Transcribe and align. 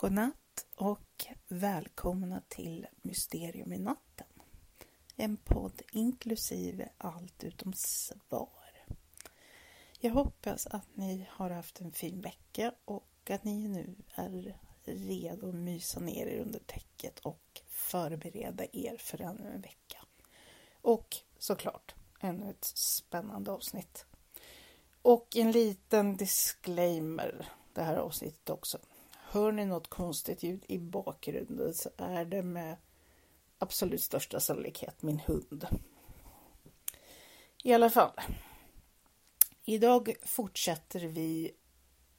Godnatt 0.00 0.66
och 0.74 1.26
välkomna 1.48 2.42
till 2.48 2.86
Mysterium 3.02 3.72
i 3.72 3.78
natten. 3.78 4.26
En 5.16 5.36
podd 5.36 5.82
inklusive 5.92 6.88
allt 6.98 7.44
utom 7.44 7.72
svar. 7.72 8.84
Jag 10.00 10.10
hoppas 10.10 10.66
att 10.66 10.96
ni 10.96 11.26
har 11.30 11.50
haft 11.50 11.80
en 11.80 11.92
fin 11.92 12.20
vecka 12.20 12.72
och 12.84 13.30
att 13.30 13.44
ni 13.44 13.68
nu 13.68 13.94
är 14.14 14.58
redo 14.84 15.48
att 15.48 15.54
mysa 15.54 16.00
ner 16.00 16.26
er 16.26 16.40
under 16.40 16.60
täcket 16.60 17.18
och 17.18 17.62
förbereda 17.68 18.64
er 18.72 18.96
för 18.98 19.20
ännu 19.20 19.50
en 19.54 19.60
vecka. 19.60 19.98
Och 20.72 21.16
såklart 21.38 21.94
ännu 22.20 22.50
ett 22.50 22.64
spännande 22.64 23.50
avsnitt. 23.50 24.06
Och 25.02 25.36
en 25.36 25.52
liten 25.52 26.16
disclaimer 26.16 27.48
det 27.72 27.82
här 27.82 27.96
avsnittet 27.96 28.50
också. 28.50 28.78
Hör 29.30 29.52
ni 29.52 29.64
något 29.64 29.88
konstigt 29.88 30.42
ljud 30.42 30.64
i 30.68 30.78
bakgrunden 30.78 31.74
så 31.74 31.90
är 31.96 32.24
det 32.24 32.42
med 32.42 32.76
absolut 33.58 34.02
största 34.02 34.40
sannolikhet 34.40 35.02
min 35.02 35.18
hund. 35.18 35.66
I 37.64 37.72
alla 37.72 37.90
fall. 37.90 38.12
Idag 39.64 40.14
fortsätter 40.22 41.00
vi 41.00 41.52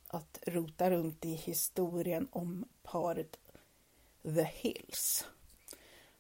att 0.08 0.40
rota 0.48 0.92
runt 0.92 1.26
i 1.26 1.34
historien 1.34 2.28
om 2.32 2.66
paret 2.84 3.40
The 4.24 4.44
Hills. 4.44 5.26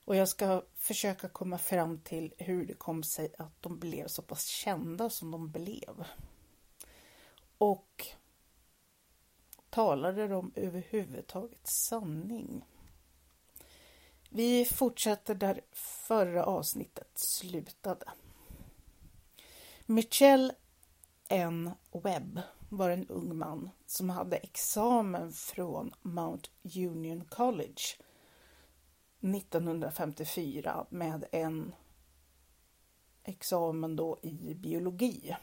Och 0.05 0.15
jag 0.15 0.29
ska 0.29 0.63
försöka 0.75 1.29
komma 1.29 1.57
fram 1.57 1.99
till 1.99 2.33
hur 2.37 2.65
det 2.65 2.73
kom 2.73 3.03
sig 3.03 3.33
att 3.37 3.61
de 3.61 3.79
blev 3.79 4.07
så 4.07 4.21
pass 4.21 4.45
kända 4.45 5.09
som 5.09 5.31
de 5.31 5.51
blev. 5.51 6.05
Och 7.57 8.07
talade 9.69 10.27
de 10.27 10.51
överhuvudtaget 10.55 11.67
sanning? 11.67 12.65
Vi 14.29 14.65
fortsätter 14.65 15.35
där 15.35 15.61
förra 15.71 16.45
avsnittet 16.45 17.11
slutade. 17.15 18.05
Michel 19.85 20.53
N. 21.27 21.71
Webb 21.91 22.41
var 22.69 22.89
en 22.89 23.07
ung 23.07 23.37
man 23.37 23.69
som 23.85 24.09
hade 24.09 24.37
examen 24.37 25.31
från 25.31 25.93
Mount 26.01 26.49
Union 26.75 27.25
College 27.25 27.81
1954 29.21 30.85
med 30.89 31.25
en 31.31 31.75
examen 33.23 33.95
då 33.95 34.19
i 34.21 34.53
biologi. 34.53 35.35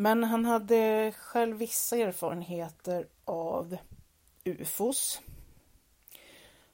Men 0.00 0.24
han 0.24 0.44
hade 0.44 1.12
själv 1.12 1.56
vissa 1.56 1.96
erfarenheter 1.96 3.08
av 3.24 3.76
UFOs. 4.44 5.20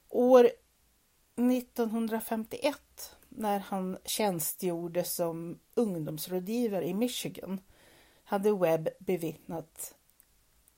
År 0.09 0.51
1951 1.37 3.17
när 3.29 3.59
han 3.59 3.99
tjänstgjorde 4.05 5.05
som 5.05 5.59
ungdomsrådgivare 5.75 6.87
i 6.87 6.95
Michigan 6.95 7.61
hade 8.25 8.53
Webb 8.53 8.89
bevittnat 8.99 9.95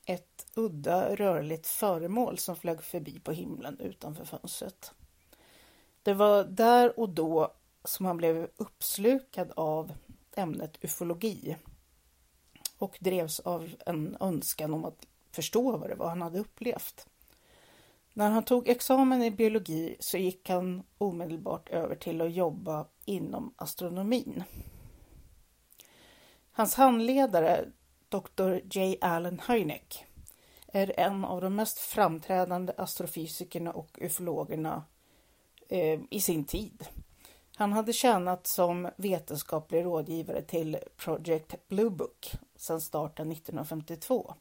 ett 0.05 0.47
udda 0.55 1.15
rörligt 1.15 1.67
föremål 1.67 2.37
som 2.37 2.55
flög 2.55 2.83
förbi 2.83 3.19
på 3.19 3.31
himlen 3.31 3.79
utanför 3.79 4.25
fönstret. 4.25 4.93
Det 6.03 6.13
var 6.13 6.43
där 6.43 6.99
och 6.99 7.09
då 7.09 7.53
som 7.83 8.05
han 8.05 8.17
blev 8.17 8.49
uppslukad 8.57 9.51
av 9.55 9.93
ämnet 10.35 10.83
ufologi 10.83 11.57
och 12.79 12.97
drevs 12.99 13.39
av 13.39 13.69
en 13.85 14.17
önskan 14.19 14.73
om 14.73 14.85
att 14.85 15.07
förstå 15.31 15.77
vad 15.77 15.89
det 15.89 15.95
var 15.95 16.09
han 16.09 16.21
hade 16.21 16.39
upplevt. 16.39 17.07
När 18.13 18.29
han 18.29 18.43
tog 18.43 18.67
examen 18.67 19.23
i 19.23 19.31
biologi 19.31 19.95
så 19.99 20.17
gick 20.17 20.49
han 20.49 20.83
omedelbart 20.97 21.69
över 21.69 21.95
till 21.95 22.21
att 22.21 22.33
jobba 22.33 22.85
inom 23.05 23.53
astronomin. 23.55 24.43
Hans 26.51 26.75
handledare, 26.75 27.65
Dr. 28.09 28.59
J. 28.71 28.97
Allen 29.01 29.41
Hynek, 29.47 30.05
är 30.67 30.99
en 30.99 31.25
av 31.25 31.41
de 31.41 31.55
mest 31.55 31.79
framträdande 31.79 32.73
astrofysikerna 32.77 33.71
och 33.71 33.99
ufologerna 34.01 34.83
eh, 35.69 35.99
i 36.09 36.21
sin 36.21 36.45
tid. 36.45 36.87
Han 37.59 37.73
hade 37.73 37.93
tjänat 37.93 38.47
som 38.47 38.89
vetenskaplig 38.95 39.85
rådgivare 39.85 40.41
till 40.41 40.77
Project 40.97 41.55
Blue 41.67 41.89
Book 41.89 42.31
sedan 42.55 42.81
starten 42.81 43.31
1952 43.31 44.33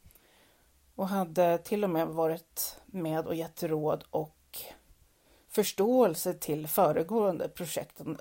och 0.95 1.09
hade 1.09 1.59
till 1.59 1.85
och 1.85 1.91
med 1.91 2.09
varit 2.09 2.81
med 2.87 3.27
och 3.27 3.35
gett 3.35 3.63
råd 3.63 4.05
och 4.11 4.59
förståelse 5.49 6.35
till 6.35 6.69
föregående 6.69 7.49
projekten 7.49 8.19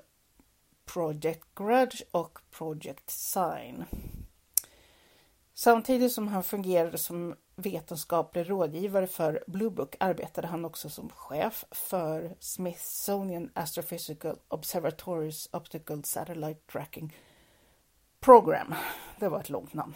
Project 0.84 1.44
Grudge 1.54 2.02
och 2.10 2.38
Project 2.50 3.10
Sign. 3.10 3.84
Samtidigt 5.54 6.12
som 6.12 6.28
han 6.28 6.42
fungerade 6.42 6.98
som 6.98 7.34
vetenskaplig 7.58 8.50
rådgivare 8.50 9.06
för 9.06 9.44
Blue 9.46 9.70
Book 9.70 9.96
arbetade 10.00 10.46
han 10.46 10.64
också 10.64 10.90
som 10.90 11.08
chef 11.08 11.64
för 11.70 12.36
Smithsonian 12.40 13.50
Astrophysical 13.54 14.36
Observatories 14.48 15.48
Optical 15.52 16.04
Satellite 16.04 16.60
Tracking 16.72 17.16
Program. 18.20 18.74
Det 19.18 19.28
var 19.28 19.40
ett 19.40 19.50
långt 19.50 19.74
namn. 19.74 19.94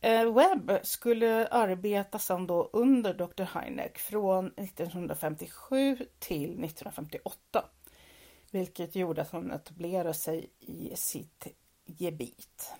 Eh, 0.00 0.32
Webb 0.32 0.78
skulle 0.82 1.46
arbeta 1.46 2.18
sedan 2.18 2.46
då 2.46 2.70
under 2.72 3.14
Dr. 3.14 3.58
Hynek 3.58 3.98
från 3.98 4.46
1957 4.46 5.96
till 6.18 6.64
1958. 6.64 7.64
Vilket 8.50 8.94
gjorde 8.94 9.22
att 9.22 9.30
han 9.30 9.50
etablerade 9.50 10.14
sig 10.14 10.50
i 10.60 10.92
sitt 10.96 11.46
gebit. 11.84 12.72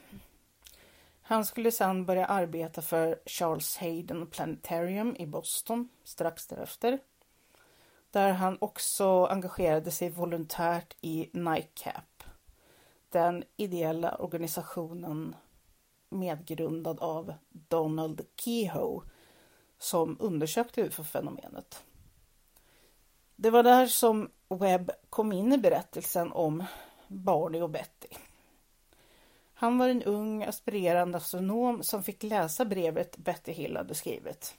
Han 1.27 1.45
skulle 1.45 1.71
sedan 1.71 2.07
börja 2.07 2.27
arbeta 2.27 2.83
för 2.83 3.21
Charles 3.27 3.77
Hayden 3.77 4.27
Planetarium 4.27 5.17
i 5.19 5.27
Boston 5.27 5.89
strax 6.05 6.47
därefter. 6.47 6.99
Där 8.11 8.33
han 8.33 8.59
också 8.61 9.27
engagerade 9.27 9.91
sig 9.91 10.11
volontärt 10.11 10.97
i 11.01 11.31
NICAP, 11.33 12.25
den 13.09 13.45
ideella 13.57 14.15
organisationen 14.15 15.37
medgrundad 16.09 17.01
av 17.01 17.35
Donald 17.49 18.21
Kehoe 18.37 19.03
som 19.79 20.17
undersökte 20.21 20.83
UFO-fenomenet. 20.83 21.83
Det 23.37 23.51
var 23.51 23.63
där 23.63 23.87
som 23.87 24.31
Webb 24.49 24.91
kom 25.11 25.33
in 25.33 25.53
i 25.53 25.59
berättelsen 25.59 26.33
om 26.33 26.65
Barney 27.09 27.63
och 27.63 27.71
Betty. 27.71 28.09
Han 29.55 29.79
var 29.79 29.89
en 29.89 30.03
ung 30.03 30.45
aspirerande 30.45 31.19
astronom 31.19 31.83
som 31.83 32.03
fick 32.03 32.23
läsa 32.23 32.65
brevet 32.65 33.17
Betty 33.17 33.53
Hill 33.53 33.77
hade 33.77 33.95
skrivit. 33.95 34.55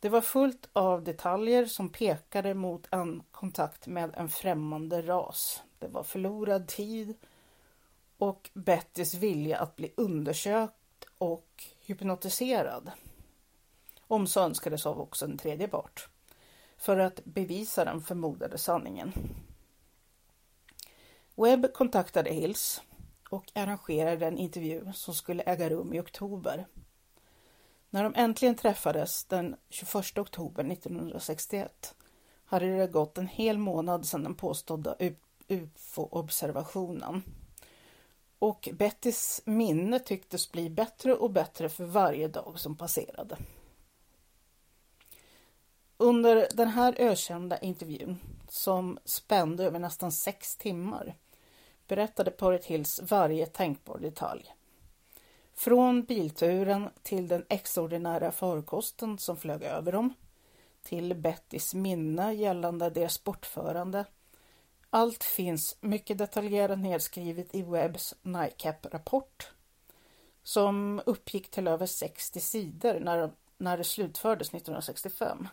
Det 0.00 0.08
var 0.08 0.20
fullt 0.20 0.68
av 0.72 1.04
detaljer 1.04 1.66
som 1.66 1.88
pekade 1.88 2.54
mot 2.54 2.86
en 2.90 3.22
kontakt 3.30 3.86
med 3.86 4.14
en 4.16 4.28
främmande 4.28 5.02
ras. 5.02 5.62
Det 5.78 5.88
var 5.88 6.02
förlorad 6.02 6.68
tid 6.68 7.14
och 8.18 8.50
Bettys 8.54 9.14
vilja 9.14 9.58
att 9.58 9.76
bli 9.76 9.92
undersökt 9.96 11.06
och 11.18 11.64
hypnotiserad. 11.80 12.90
Om 14.00 14.26
så 14.26 14.40
önskades 14.40 14.86
av 14.86 15.00
också 15.00 15.24
en 15.24 15.38
tredje 15.38 15.68
part 15.68 16.08
för 16.76 16.98
att 16.98 17.24
bevisa 17.24 17.84
den 17.84 18.02
förmodade 18.02 18.58
sanningen. 18.58 19.12
Webb 21.34 21.72
kontaktade 21.72 22.30
Hills 22.30 22.82
och 23.30 23.52
arrangerade 23.54 24.26
en 24.26 24.38
intervju 24.38 24.92
som 24.92 25.14
skulle 25.14 25.42
äga 25.42 25.70
rum 25.70 25.92
i 25.92 26.00
oktober. 26.00 26.66
När 27.90 28.04
de 28.04 28.14
äntligen 28.16 28.54
träffades 28.54 29.24
den 29.24 29.56
21 29.68 30.18
oktober 30.18 30.64
1961 30.72 31.94
hade 32.44 32.76
det 32.76 32.86
gått 32.86 33.18
en 33.18 33.26
hel 33.26 33.58
månad 33.58 34.06
sedan 34.06 34.22
den 34.22 34.34
påstådda 34.34 34.96
UFO-observationen. 35.48 37.22
Och 38.38 38.68
Bettys 38.72 39.40
minne 39.44 39.98
tycktes 39.98 40.52
bli 40.52 40.70
bättre 40.70 41.14
och 41.14 41.30
bättre 41.30 41.68
för 41.68 41.84
varje 41.84 42.28
dag 42.28 42.54
som 42.56 42.76
passerade. 42.76 43.36
Under 45.96 46.48
den 46.54 46.68
här 46.68 46.94
ökända 46.98 47.58
intervjun, 47.58 48.18
som 48.48 48.98
spände 49.04 49.64
över 49.64 49.78
nästan 49.78 50.12
sex 50.12 50.56
timmar, 50.56 51.16
berättade 51.88 52.30
paret 52.30 52.64
Hills 52.64 53.00
varje 53.02 53.46
tänkbar 53.46 53.98
detalj. 53.98 54.54
Från 55.54 56.04
bilturen 56.04 56.90
till 57.02 57.28
den 57.28 57.44
extraordinära 57.48 58.32
farkosten 58.32 59.18
som 59.18 59.36
flög 59.36 59.62
över 59.62 59.92
dem, 59.92 60.14
till 60.82 61.14
Bettys 61.14 61.74
minne 61.74 62.32
gällande 62.32 62.90
deras 62.90 63.24
bortförande. 63.24 64.04
Allt 64.90 65.24
finns 65.24 65.76
mycket 65.80 66.18
detaljerat 66.18 66.78
nedskrivet 66.78 67.54
i 67.54 67.62
Webbs 67.62 68.14
NICAP-rapport 68.22 69.52
som 70.42 71.02
uppgick 71.06 71.50
till 71.50 71.68
över 71.68 71.86
60 71.86 72.40
sidor 72.40 73.00
när 73.00 73.30
när 73.58 73.78
det 73.78 73.84
slutfördes 73.84 74.48
1965. 74.48 75.48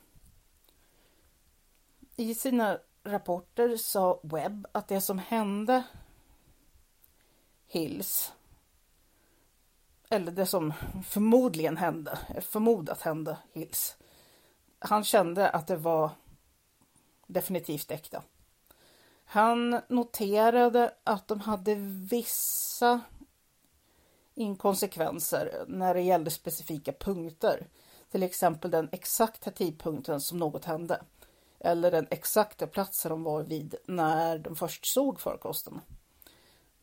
I 2.16 2.36
sina 2.36 2.80
rapporter 3.04 3.78
sa 3.78 4.20
Webb 4.24 4.68
att 4.72 4.88
det 4.88 5.02
som 5.02 5.20
hände 5.20 5.84
Hills 7.74 8.34
eller 10.10 10.32
det 10.32 10.46
som 10.46 10.74
förmodligen 11.08 11.78
hände, 11.78 12.20
förmodat 12.42 13.02
hände 13.02 13.38
Hills. 13.52 13.96
Han 14.80 15.04
kände 15.04 15.50
att 15.50 15.68
det 15.68 15.76
var 15.76 16.10
definitivt 17.28 17.92
äkta. 17.92 18.24
Han 19.26 19.82
noterade 19.88 20.94
att 21.04 21.28
de 21.28 21.40
hade 21.40 21.76
vissa 22.10 23.02
inkonsekvenser 24.34 25.66
när 25.68 25.94
det 25.94 26.02
gällde 26.02 26.32
specifika 26.32 26.92
punkter. 26.92 27.68
Till 28.12 28.24
exempel 28.24 28.72
den 28.72 28.90
exakta 28.92 29.52
tidpunkten 29.52 30.22
som 30.22 30.38
något 30.38 30.66
hände. 30.66 31.02
Eller 31.60 31.92
den 31.92 32.08
exakta 32.12 32.68
platsen 32.68 33.10
de 33.10 33.24
var 33.24 33.44
vid 33.44 33.76
när 33.86 34.38
de 34.38 34.56
först 34.56 34.86
såg 34.86 35.20
farkosten. 35.20 35.82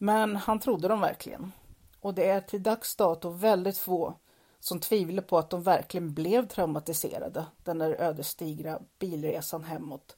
Men 0.03 0.37
han 0.37 0.61
trodde 0.61 0.89
dem 0.89 1.01
verkligen. 1.01 1.53
Och 2.01 2.15
det 2.15 2.29
är 2.29 2.41
till 2.41 2.63
dags 2.63 2.97
dato 2.97 3.29
väldigt 3.29 3.79
få 3.79 4.15
som 4.61 4.81
tvivlar 4.81 5.23
på 5.23 5.39
att 5.39 5.51
de 5.51 5.63
verkligen 5.63 6.15
blev 6.15 6.49
traumatiserade 6.49 7.47
den 7.65 7.79
där 7.79 7.91
ödesdigra 8.01 8.81
bilresan 8.99 9.65
hemåt 9.65 10.17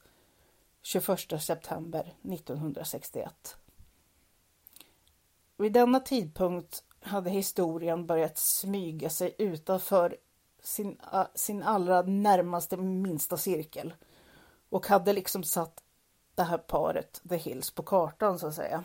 21 0.81 1.41
september 1.41 2.13
1961. 2.21 3.55
Vid 5.57 5.73
denna 5.73 5.99
tidpunkt 5.99 6.83
hade 7.01 7.29
historien 7.29 8.05
börjat 8.05 8.37
smyga 8.37 9.09
sig 9.09 9.35
utanför 9.37 10.17
sin, 10.61 11.01
sin 11.35 11.63
allra 11.63 12.01
närmaste 12.01 12.77
minsta 12.77 13.37
cirkel 13.37 13.93
och 14.69 14.87
hade 14.87 15.13
liksom 15.13 15.43
satt 15.43 15.83
det 16.35 16.43
här 16.43 16.57
paret, 16.57 17.21
The 17.29 17.37
Hills, 17.37 17.71
på 17.71 17.83
kartan 17.83 18.39
så 18.39 18.47
att 18.47 18.55
säga. 18.55 18.83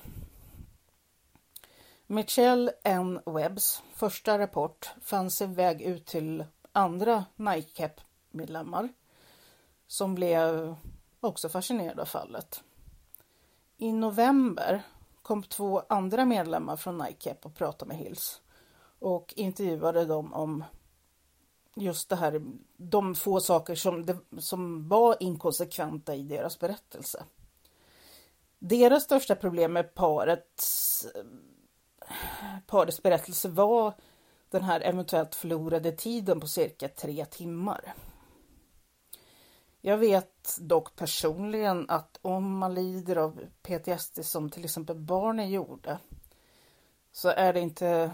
Michelle 2.11 2.73
N. 2.85 3.21
Webbs 3.27 3.83
första 3.95 4.39
rapport 4.39 4.91
fann 5.01 5.31
en 5.43 5.55
väg 5.55 5.83
ut 5.83 6.07
till 6.07 6.45
andra 6.73 7.25
NICAP-medlemmar 7.37 8.89
som 9.87 10.15
blev 10.15 10.75
också 11.21 11.49
fascinerade 11.49 12.03
av 12.03 12.07
fallet. 12.07 12.63
I 13.77 13.93
november 13.93 14.83
kom 15.23 15.43
två 15.43 15.83
andra 15.89 16.25
medlemmar 16.25 16.77
från 16.77 16.99
NICAP 16.99 17.47
och 17.47 17.55
pratade 17.55 17.89
med 17.89 17.97
Hills 17.97 18.43
och 18.99 19.35
intervjuade 19.37 20.05
dem 20.05 20.35
om 20.35 20.65
just 21.75 22.09
det 22.09 22.17
här, 22.17 22.43
de 22.77 23.15
få 23.15 23.41
saker 23.41 23.75
som, 23.75 24.07
det, 24.07 24.17
som 24.39 24.89
var 24.89 25.17
inkonsekventa 25.21 26.15
i 26.15 26.23
deras 26.23 26.59
berättelse. 26.59 27.25
Deras 28.59 29.03
största 29.03 29.35
problem 29.35 29.73
med 29.73 29.95
parets, 29.95 31.07
parets 32.67 33.03
berättelse 33.03 33.49
var 33.49 33.95
den 34.51 34.63
här 34.63 34.81
eventuellt 34.81 35.35
förlorade 35.35 35.93
tiden 35.93 36.41
på 36.41 36.47
cirka 36.47 36.89
tre 36.89 37.25
timmar. 37.25 37.95
Jag 39.81 39.99
vet 39.99 40.57
dock 40.61 40.97
personligen 40.97 41.87
att 41.89 42.19
om 42.23 42.59
man 42.59 42.75
lider 42.75 43.17
av 43.17 43.41
PTSD 43.63 44.25
som 44.25 44.51
till 44.51 44.65
exempel 44.65 44.97
barnen 44.97 45.51
gjorde 45.51 45.99
så 47.13 47.29
är 47.29 47.53
det 47.53 47.61
inte 47.61 48.11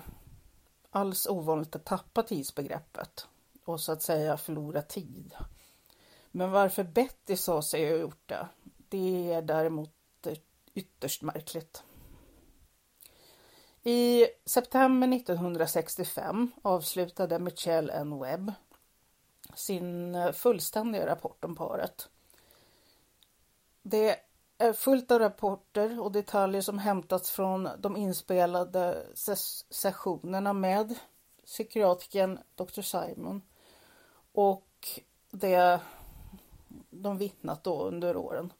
alls 0.90 1.26
ovanligt 1.26 1.76
att 1.76 1.84
tappa 1.84 2.22
tidsbegreppet 2.22 3.26
och 3.64 3.80
så 3.80 3.92
att 3.92 4.02
säga 4.02 4.36
förlora 4.36 4.82
tid. 4.82 5.34
Men 6.30 6.50
varför 6.50 6.84
Betty 6.84 7.36
sa 7.36 7.62
sig 7.62 7.90
ha 7.90 7.96
gjort 7.96 8.28
det, 8.28 8.48
det 8.88 9.32
är 9.32 9.42
däremot 9.42 9.90
ytterst 10.74 11.22
märkligt. 11.22 11.82
I 13.86 14.26
september 14.44 15.16
1965 15.16 16.52
avslutade 16.62 17.38
Michelle 17.38 17.92
N. 17.92 18.20
Webb 18.20 18.52
sin 19.54 20.14
eh, 20.14 20.32
fullständiga 20.32 21.06
rapport 21.06 21.44
om 21.44 21.56
paret. 21.56 22.08
Det 23.82 24.16
är 24.58 24.72
fullt 24.72 25.10
av 25.10 25.18
rapporter 25.18 26.00
och 26.00 26.12
detaljer 26.12 26.60
som 26.60 26.78
hämtats 26.78 27.30
från 27.30 27.68
de 27.78 27.96
inspelade 27.96 29.06
ses 29.12 29.72
sessionerna 29.72 30.52
med 30.52 30.94
psykiatriken 31.44 32.38
Dr. 32.54 32.80
Simon 32.80 33.42
och 34.32 35.00
det 35.30 35.80
de 36.90 37.18
vittnat 37.18 37.64
då 37.64 37.82
under 37.82 38.16
åren. 38.16 38.52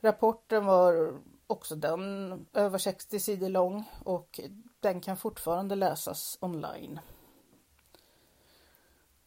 Rapporten 0.00 0.66
var 0.66 1.20
också 1.50 1.76
den 1.76 2.46
över 2.52 2.78
60 2.78 3.20
sidor 3.20 3.48
lång 3.48 3.84
och 4.04 4.40
den 4.80 5.00
kan 5.00 5.16
fortfarande 5.16 5.74
läsas 5.74 6.38
online. 6.40 7.00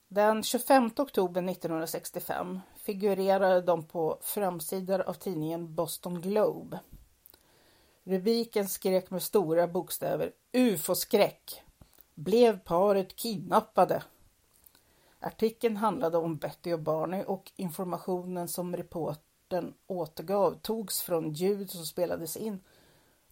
Den 0.08 0.44
25 0.44 0.90
oktober 0.98 1.50
1965 1.52 2.60
figurerade 2.76 3.62
de 3.62 3.84
på 3.84 4.18
framsidor 4.22 5.02
av 5.02 5.14
tidningen 5.14 5.76
Boston 5.76 6.22
Globe. 6.22 6.80
Rubriken 8.04 8.70
skrek 8.70 9.12
med 9.12 9.24
stora 9.24 9.68
bokstäver 9.68 10.32
UFO-skräck. 10.52 11.64
Blev 12.16 12.60
paret 12.60 13.16
kidnappade? 13.16 14.04
Artikeln 15.20 15.78
handlade 15.78 16.18
om 16.18 16.38
Betty 16.38 16.74
och 16.74 16.80
Barney 16.80 17.24
och 17.24 17.52
informationen 17.56 18.48
som 18.48 18.76
rapporten 19.54 19.74
återgav 19.88 20.60
togs 20.62 21.02
från 21.02 21.34
ljud 21.34 21.70
som 21.70 21.86
spelades 21.86 22.38
in 22.38 22.60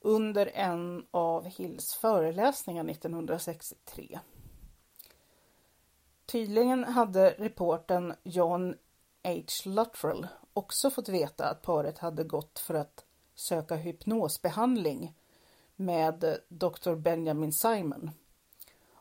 under 0.02 0.52
en 0.54 1.06
av 1.12 1.46
Hills 1.46 1.94
föreläsningar 1.94 2.90
1963. 2.90 4.20
Tydligen 6.26 6.84
hade 6.84 7.30
reporten 7.30 8.14
John 8.24 8.76
H. 9.24 9.42
Luttrell 9.66 10.28
också 10.54 10.90
fått 10.90 11.10
veta 11.10 11.50
att 11.50 11.62
paret 11.62 11.98
hade 11.98 12.24
gått 12.24 12.60
för 12.60 12.74
att 12.74 13.06
söka 13.36 13.76
hypnosbehandling 13.76 15.14
med 15.76 16.40
Dr. 16.48 16.96
Benjamin 16.96 17.54
Simon 17.54 18.12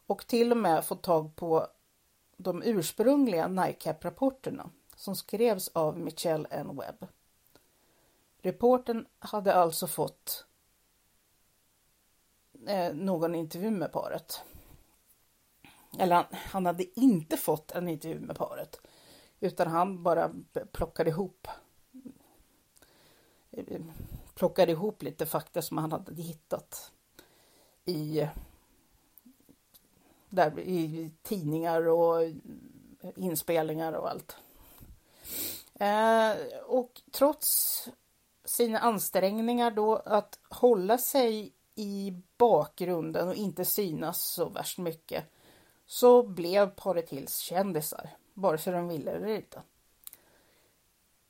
och 0.06 0.26
till 0.26 0.50
och 0.50 0.56
med 0.56 0.84
fått 0.84 1.02
tag 1.02 1.37
på 1.37 1.67
de 2.37 2.62
ursprungliga 2.62 3.48
NICAP-rapporterna 3.48 4.70
som 5.01 5.17
skrevs 5.17 5.69
av 5.69 5.99
Michelle 5.99 6.49
N. 6.51 6.77
Webb. 6.77 7.07
Reporten 8.39 9.07
hade 9.19 9.55
alltså 9.55 9.87
fått 9.87 10.45
eh, 12.67 12.95
någon 12.95 13.35
intervju 13.35 13.71
med 13.71 13.93
paret. 13.93 14.43
Eller 15.99 16.15
han, 16.17 16.25
han 16.31 16.67
hade 16.67 17.01
inte 17.01 17.37
fått 17.37 17.71
en 17.71 17.89
intervju 17.89 18.21
med 18.21 18.37
paret. 18.37 18.81
Utan 19.41 19.69
han 19.69 20.03
bara 20.03 20.33
plockade 20.73 21.11
ihop 21.11 21.49
eh, 23.51 23.81
plockade 24.35 24.73
ihop 24.73 25.03
lite 25.03 25.27
fakta 25.27 25.63
som 25.63 25.79
han 25.79 25.93
hade 25.93 26.23
hittat 26.23 26.93
i, 27.85 28.29
där, 30.29 30.59
i 30.59 31.11
tidningar 31.23 31.89
och 31.89 32.23
inspelningar 33.17 33.93
och 33.93 34.11
allt. 34.11 34.37
Eh, 35.81 36.37
och 36.67 37.03
trots 37.10 37.89
sina 38.44 38.79
ansträngningar 38.79 39.70
då 39.70 39.96
att 39.96 40.39
hålla 40.49 40.99
sig 40.99 41.53
i 41.75 42.22
bakgrunden 42.37 43.29
och 43.29 43.34
inte 43.34 43.65
synas 43.65 44.22
så 44.22 44.49
värst 44.49 44.79
mycket 44.79 45.25
så 45.87 46.22
blev 46.22 46.70
paret 46.70 47.10
Hills 47.10 47.39
kändisar, 47.39 48.10
vare 48.34 48.58
sig 48.58 48.72
de 48.72 48.89
ville 48.89 49.10
eller 49.10 49.29
inte. 49.29 49.63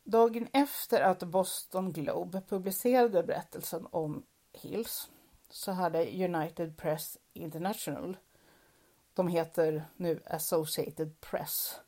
Dagen 0.03 0.49
efter 0.53 1.01
att 1.01 1.23
Boston 1.23 1.93
Globe 1.93 2.43
publicerade 2.49 3.23
berättelsen 3.23 3.87
om 3.91 4.23
Hills 4.53 5.11
så 5.51 5.73
hade 5.73 6.25
United 6.25 6.77
Press 6.77 7.19
International, 7.33 8.17
de 9.15 9.29
heter 9.29 9.85
nu 9.97 10.23
Associated 10.27 11.21
Press, 11.21 11.81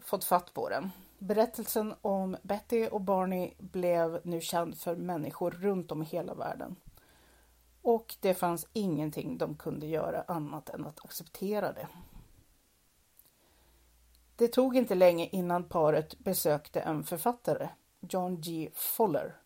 fått 0.00 0.24
fatt 0.24 0.54
på 0.54 0.68
den. 0.68 0.90
Berättelsen 1.18 1.94
om 2.00 2.36
Betty 2.42 2.86
och 2.86 3.00
Barney 3.00 3.54
blev 3.58 4.20
nu 4.24 4.40
känd 4.40 4.78
för 4.78 4.96
människor 4.96 5.50
runt 5.50 5.92
om 5.92 6.02
i 6.02 6.06
hela 6.06 6.34
världen 6.34 6.76
och 7.86 8.16
det 8.20 8.34
fanns 8.34 8.66
ingenting 8.72 9.38
de 9.38 9.54
kunde 9.54 9.86
göra 9.86 10.22
annat 10.22 10.68
än 10.68 10.86
att 10.86 11.04
acceptera 11.04 11.72
det. 11.72 11.88
Det 14.36 14.48
tog 14.48 14.76
inte 14.76 14.94
länge 14.94 15.26
innan 15.26 15.64
paret 15.64 16.18
besökte 16.18 16.80
en 16.80 17.04
författare, 17.04 17.68
John 18.00 18.40
G. 18.40 18.70
Foller, 18.74 19.36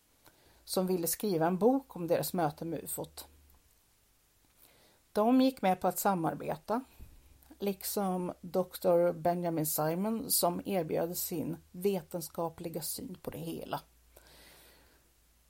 som 0.63 0.87
ville 0.87 1.07
skriva 1.07 1.47
en 1.47 1.57
bok 1.57 1.95
om 1.95 2.07
deras 2.07 2.33
möte 2.33 2.65
med 2.65 2.83
ufot. 2.83 3.27
De 5.11 5.41
gick 5.41 5.61
med 5.61 5.81
på 5.81 5.87
att 5.87 5.99
samarbeta 5.99 6.83
liksom 7.61 8.33
Dr. 8.41 9.11
Benjamin 9.11 9.65
Simon 9.65 10.31
som 10.31 10.61
erbjöd 10.65 11.17
sin 11.17 11.57
vetenskapliga 11.71 12.81
syn 12.81 13.17
på 13.21 13.31
det 13.31 13.37
hela. 13.37 13.81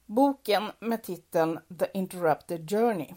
Boken 0.06 0.72
med 0.80 1.04
titeln 1.04 1.60
The 1.80 1.88
Interrupted 1.94 2.70
Journey 2.70 3.14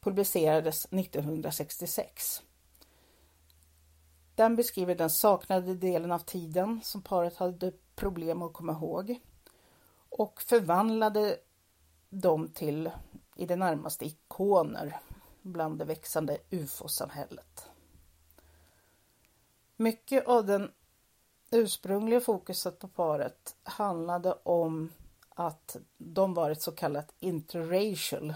publicerades 0.00 0.84
1966. 0.84 2.42
Den 4.34 4.56
beskriver 4.56 4.94
den 4.94 5.10
saknade 5.10 5.74
delen 5.74 6.12
av 6.12 6.18
tiden 6.18 6.80
som 6.84 7.02
paret 7.02 7.36
hade 7.36 7.72
problem 7.94 8.42
att 8.42 8.52
komma 8.52 8.72
ihåg 8.72 9.20
och 10.08 10.42
förvandlade 10.42 11.38
dem 12.10 12.48
till 12.48 12.90
i 13.36 13.46
det 13.46 13.56
närmaste 13.56 14.04
ikoner 14.04 15.00
bland 15.42 15.78
det 15.78 15.84
växande 15.84 16.38
ufo-samhället. 16.50 17.67
Mycket 19.80 20.26
av 20.26 20.46
den 20.46 20.72
ursprungliga 21.50 22.20
fokuset 22.20 22.78
på 22.78 22.88
paret 22.88 23.56
handlade 23.62 24.32
om 24.42 24.92
att 25.28 25.76
de 25.98 26.34
var 26.34 26.50
ett 26.50 26.62
så 26.62 26.72
kallat 26.72 27.14
interracial 27.18 28.34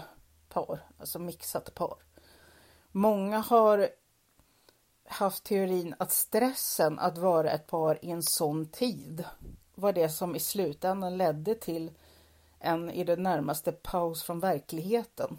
par, 0.49 0.79
alltså 0.97 1.19
mixat 1.19 1.75
par. 1.75 1.97
Många 2.91 3.39
har 3.39 3.89
haft 5.05 5.43
teorin 5.43 5.95
att 5.99 6.11
stressen 6.11 6.99
att 6.99 7.17
vara 7.17 7.51
ett 7.51 7.67
par 7.67 8.05
i 8.05 8.11
en 8.11 8.23
sån 8.23 8.65
tid 8.65 9.25
var 9.75 9.93
det 9.93 10.09
som 10.09 10.35
i 10.35 10.39
slutändan 10.39 11.17
ledde 11.17 11.55
till 11.55 11.91
en 12.59 12.91
i 12.91 13.03
det 13.03 13.15
närmaste 13.15 13.71
paus 13.71 14.23
från 14.23 14.39
verkligheten 14.39 15.37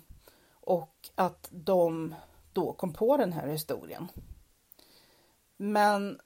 och 0.52 1.10
att 1.14 1.48
de 1.50 2.14
då 2.52 2.72
kom 2.72 2.92
på 2.92 3.16
den 3.16 3.32
här 3.32 3.46
historien. 3.46 4.08
Men 5.56 6.20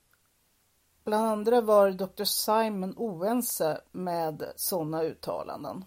bland 1.05 1.27
andra 1.27 1.61
var 1.61 1.91
Dr. 1.91 2.25
Simon 2.25 2.95
oense 2.97 3.81
med 3.93 4.53
sådana 4.57 5.03
uttalanden. 5.03 5.85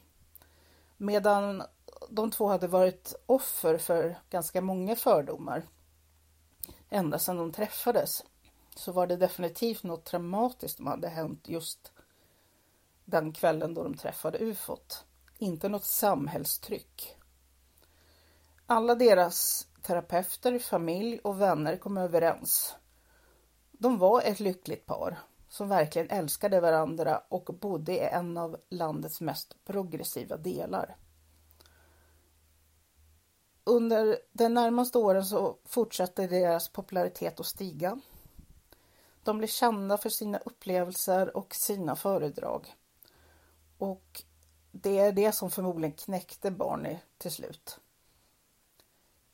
Medan 0.98 1.64
de 2.10 2.32
två 2.32 2.48
hade 2.48 2.68
varit 2.68 3.16
offer 3.26 3.78
för 3.78 4.20
ganska 4.30 4.62
många 4.62 4.96
fördomar 4.96 5.64
ända 6.90 7.20
sedan 7.20 7.38
de 7.38 7.52
träffades 7.52 8.24
så 8.76 8.92
var 8.92 9.08
det 9.08 9.18
definitivt 9.18 9.84
något 9.84 10.06
traumatiskt 10.06 10.78
som 10.78 10.88
hade 10.88 11.08
hänt 11.08 11.50
just 11.50 11.92
den 13.06 13.34
kvällen 13.34 13.74
då 13.74 13.84
de 13.84 13.98
träffade 13.98 14.38
ufot. 14.38 15.06
Inte 15.38 15.70
något 15.70 15.86
samhällstryck. 15.86 17.16
Alla 18.66 18.96
deras 18.96 19.68
terapeuter, 19.82 20.60
familj 20.60 21.20
och 21.20 21.42
vänner 21.42 21.78
kom 21.78 21.98
överens. 21.98 22.76
De 23.82 23.98
var 23.98 24.22
ett 24.22 24.40
lyckligt 24.40 24.86
par 24.86 25.20
som 25.50 25.70
verkligen 25.70 26.10
älskade 26.10 26.62
varandra 26.62 27.22
och 27.30 27.44
bodde 27.44 27.94
i 27.94 28.00
en 28.00 28.38
av 28.38 28.58
landets 28.70 29.22
mest 29.22 29.66
progressiva 29.66 30.38
delar. 30.38 30.96
Under 33.64 34.18
de 34.32 34.50
närmaste 34.50 34.98
åren 34.98 35.26
så 35.26 35.58
fortsatte 35.66 36.28
deras 36.28 36.70
popularitet 36.70 37.40
att 37.40 37.46
stiga. 37.46 38.00
De 39.24 39.38
blev 39.38 39.48
kända 39.48 39.98
för 39.98 40.10
sina 40.10 40.38
upplevelser 40.38 41.38
och 41.38 41.56
sina 41.56 41.96
föredrag. 41.96 42.76
Och 43.78 44.24
det 44.72 44.98
är 45.00 45.12
det 45.12 45.32
som 45.32 45.52
förmodligen 45.52 45.98
knäckte 45.98 46.52
Barney 46.52 46.98
till 47.18 47.32
slut. 47.32 47.80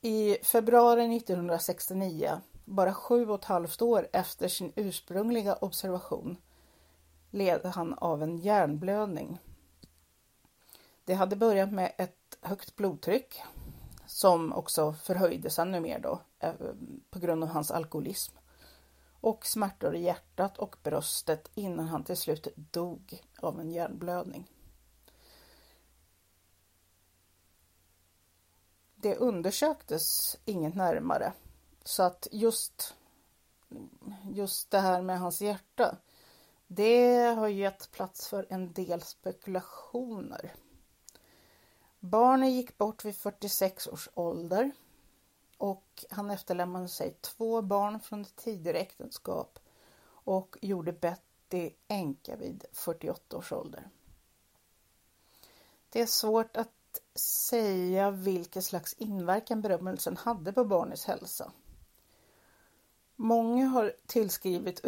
I 0.01 0.37
februari 0.43 1.17
1969, 1.17 2.41
bara 2.67 2.93
sju 2.93 3.29
och 3.29 3.39
ett 3.39 3.45
halvt 3.45 3.81
år 3.81 4.07
efter 4.13 4.47
sin 4.47 4.73
ursprungliga 4.75 5.55
observation, 5.55 6.37
led 7.31 7.65
han 7.65 7.93
av 7.93 8.23
en 8.23 8.37
hjärnblödning. 8.37 9.39
Det 11.05 11.13
hade 11.13 11.35
börjat 11.35 11.71
med 11.71 11.93
ett 11.97 12.37
högt 12.41 12.75
blodtryck 12.75 13.41
som 14.05 14.53
också 14.53 14.93
förhöjdes 14.93 15.59
ännu 15.59 15.79
mer 15.79 15.99
då 15.99 16.21
eh, 16.39 16.53
på 17.09 17.19
grund 17.19 17.43
av 17.43 17.49
hans 17.49 17.71
alkoholism 17.71 18.37
och 19.21 19.45
smärtor 19.45 19.95
i 19.95 20.03
hjärtat 20.03 20.57
och 20.57 20.75
bröstet 20.83 21.51
innan 21.53 21.87
han 21.87 22.03
till 22.03 22.17
slut 22.17 22.47
dog 22.55 23.23
av 23.39 23.59
en 23.59 23.71
hjärnblödning. 23.71 24.51
Det 28.95 29.15
undersöktes 29.15 30.37
inget 30.45 30.75
närmare 30.75 31.33
så 31.87 32.03
att 32.03 32.27
just, 32.31 32.95
just 34.31 34.71
det 34.71 34.79
här 34.79 35.01
med 35.01 35.19
hans 35.19 35.41
hjärta 35.41 35.97
det 36.67 37.15
har 37.15 37.47
gett 37.47 37.91
plats 37.91 38.27
för 38.27 38.45
en 38.49 38.73
del 38.73 39.01
spekulationer. 39.01 40.53
Barnet 41.99 42.51
gick 42.51 42.77
bort 42.77 43.05
vid 43.05 43.15
46 43.15 43.87
års 43.87 44.09
ålder 44.13 44.71
och 45.57 46.05
han 46.09 46.31
efterlämnade 46.31 46.87
sig 46.87 47.17
två 47.21 47.61
barn 47.61 47.99
från 47.99 48.21
ett 48.21 48.35
tidigare 48.35 48.77
äktenskap 48.77 49.59
och 50.09 50.57
gjorde 50.61 50.93
Betty 50.93 51.71
änka 51.87 52.35
vid 52.35 52.65
48 52.71 53.37
års 53.37 53.51
ålder. 53.51 53.89
Det 55.89 56.01
är 56.01 56.05
svårt 56.05 56.57
att 56.57 57.01
säga 57.49 58.11
vilken 58.11 58.63
slags 58.63 58.93
inverkan 58.93 59.61
berömmelsen 59.61 60.17
hade 60.17 60.53
på 60.53 60.65
barnets 60.65 61.05
hälsa. 61.05 61.51
Många 63.19 63.65
har 63.65 63.93
tillskrivit 64.05 64.85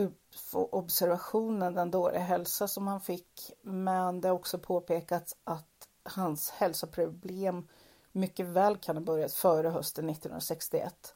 observationen 0.53 1.73
den 1.73 1.91
dåliga 1.91 2.19
hälsa 2.19 2.67
som 2.67 2.87
han 2.87 3.01
fick 3.01 3.51
men 3.61 4.21
det 4.21 4.27
har 4.27 4.35
också 4.35 4.59
påpekats 4.59 5.35
att 5.43 5.87
hans 6.03 6.49
hälsoproblem 6.49 7.67
mycket 8.11 8.45
väl 8.45 8.77
kan 8.77 8.97
ha 8.97 9.03
börjat 9.03 9.33
före 9.33 9.69
hösten 9.69 10.09
1961 10.09 11.15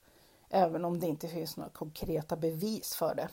även 0.49 0.85
om 0.85 0.99
det 0.99 1.07
inte 1.07 1.27
finns 1.27 1.57
några 1.57 1.69
konkreta 1.69 2.35
bevis 2.35 2.95
för 2.95 3.15
det. 3.15 3.29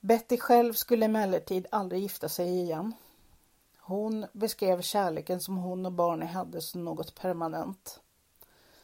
Betty 0.00 0.38
själv 0.38 0.72
skulle 0.72 1.06
emellertid 1.06 1.66
aldrig 1.70 2.02
gifta 2.02 2.28
sig 2.28 2.60
igen. 2.60 2.92
Hon 3.78 4.26
beskrev 4.32 4.80
kärleken 4.80 5.40
som 5.40 5.56
hon 5.56 5.86
och 5.86 5.92
barnen 5.92 6.28
hade 6.28 6.60
som 6.60 6.84
något 6.84 7.14
permanent. 7.14 8.00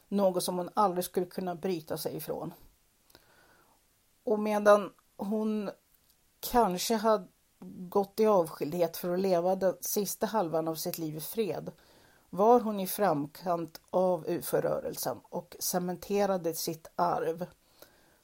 Något 0.08 0.44
som 0.44 0.58
hon 0.58 0.70
aldrig 0.74 1.04
skulle 1.04 1.26
kunna 1.26 1.54
bryta 1.54 1.98
sig 1.98 2.16
ifrån. 2.16 2.52
Och 4.28 4.40
medan 4.40 4.92
hon 5.16 5.70
kanske 6.40 6.94
hade 6.94 7.26
gått 7.88 8.20
i 8.20 8.26
avskildhet 8.26 8.96
för 8.96 9.14
att 9.14 9.20
leva 9.20 9.56
den 9.56 9.76
sista 9.80 10.26
halvan 10.26 10.68
av 10.68 10.74
sitt 10.74 10.98
liv 10.98 11.16
i 11.16 11.20
fred 11.20 11.72
var 12.30 12.60
hon 12.60 12.80
i 12.80 12.86
framkant 12.86 13.80
av 13.90 14.24
UFO-rörelsen 14.28 15.18
och 15.22 15.56
cementerade 15.58 16.54
sitt 16.54 16.90
arv 16.96 17.46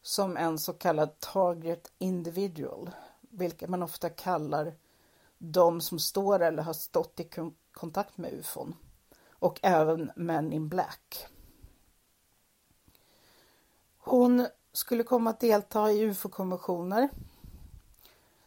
som 0.02 0.36
en 0.36 0.58
så 0.58 0.72
kallad 0.72 1.20
target 1.20 1.92
individual, 1.98 2.90
vilket 3.20 3.68
man 3.68 3.82
ofta 3.82 4.10
kallar 4.10 4.74
de 5.38 5.80
som 5.80 5.98
står 5.98 6.42
eller 6.42 6.62
har 6.62 6.72
stått 6.72 7.20
i 7.20 7.30
kontakt 7.72 8.16
med 8.16 8.32
UFOn 8.32 8.74
och 9.30 9.60
även 9.62 10.10
Men 10.16 10.52
in 10.52 10.68
Black. 10.68 11.26
Hon 13.98 14.46
skulle 14.74 15.02
komma 15.02 15.30
att 15.30 15.40
delta 15.40 15.92
i 15.92 16.00
UFO-konventioner 16.00 17.08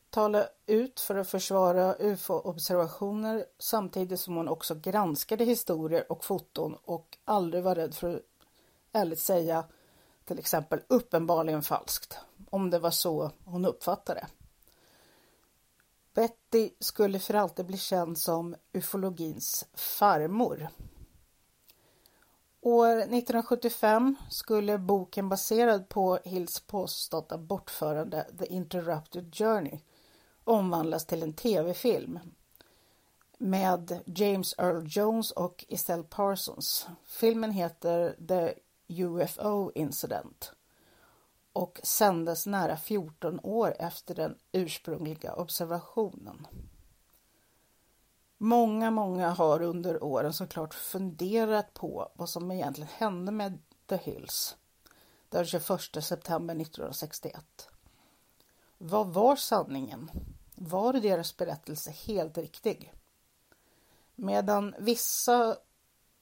tala 0.10 0.48
ut 0.66 1.00
för 1.00 1.16
att 1.16 1.28
försvara 1.28 1.96
ufo-observationer 1.96 3.46
samtidigt 3.60 4.20
som 4.20 4.36
hon 4.36 4.48
också 4.48 4.76
granskade 4.76 5.44
historier 5.44 6.12
och 6.12 6.26
foton 6.26 6.78
och 6.86 7.18
aldrig 7.26 7.64
var 7.64 7.76
rädd 7.76 7.96
för 7.96 8.16
att 8.16 8.22
ärligt 8.92 9.20
säga 9.20 9.64
till 10.26 10.40
exempel 10.40 10.82
uppenbarligen 10.88 11.64
falskt, 11.64 12.18
om 12.50 12.70
det 12.70 12.80
var 12.80 12.92
så 12.92 13.32
hon 13.46 13.66
uppfattade 13.66 14.20
det. 14.20 14.28
Betty 16.14 16.70
skulle 16.80 17.20
för 17.20 17.34
alltid 17.34 17.66
bli 17.66 17.78
känd 17.78 18.18
som 18.18 18.56
ufologins 18.74 19.66
farmor. 19.74 20.70
År 22.62 22.98
1975 22.98 24.16
skulle 24.30 24.78
boken 24.78 25.30
baserad 25.30 25.90
på 25.90 26.20
Hills 26.26 26.60
påstådda 26.60 27.38
bortförande 27.38 28.28
The 28.40 28.46
Interrupted 28.46 29.36
Journey 29.36 29.80
omvandlas 30.44 31.06
till 31.06 31.24
en 31.24 31.34
tv-film 31.34 32.20
med 33.38 34.00
James 34.06 34.56
Earl 34.58 34.86
Jones 34.88 35.32
och 35.32 35.66
Estelle 35.70 36.04
Parsons. 36.04 36.88
Filmen 37.04 37.52
heter 37.52 38.16
The 38.28 38.54
UFO 38.88 39.72
Incident 39.76 40.54
och 41.54 41.80
sändes 41.84 42.46
nära 42.48 42.78
14 42.78 43.40
år 43.44 43.76
efter 43.80 44.16
den 44.16 44.36
ursprungliga 44.52 45.34
observationen. 45.34 46.48
Många, 48.38 48.92
många 48.92 49.30
har 49.30 49.62
under 49.62 50.04
åren 50.04 50.34
såklart 50.34 50.74
funderat 50.74 51.74
på 51.74 52.12
vad 52.16 52.30
som 52.30 52.52
egentligen 52.52 52.90
hände 52.94 53.32
med 53.32 53.60
The 53.88 53.98
Hills. 53.98 54.58
den 55.30 55.46
21 55.46 55.64
september 56.04 56.56
1961. 56.56 57.70
Vad 58.78 59.08
var 59.08 59.36
sanningen? 59.36 60.12
Var 60.56 60.94
deras 60.94 61.38
berättelse 61.38 61.92
helt 61.92 62.38
riktig? 62.38 62.94
Medan 64.16 64.76
vissa 64.80 65.58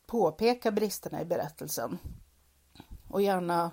påpekar 0.06 0.72
bristerna 0.72 1.22
i 1.22 1.26
berättelsen 1.26 2.00
och 3.10 3.22
gärna 3.22 3.72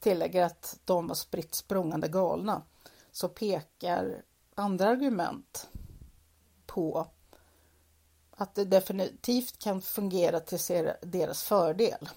tillägger 0.00 0.44
att 0.44 0.80
de 0.84 1.08
var 1.08 1.14
spritt 1.14 1.54
språngande 1.54 2.08
galna 2.08 2.62
så 3.12 3.28
pekar 3.28 4.22
andra 4.54 4.88
argument 4.88 5.68
på 6.66 7.06
att 8.36 8.54
det 8.54 8.64
definitivt 8.64 9.58
kan 9.58 9.82
fungera 9.82 10.40
till 10.40 10.92
deras 11.02 11.42
fördel. 11.42 12.08